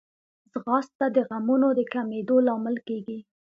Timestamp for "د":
1.15-1.17, 1.77-1.79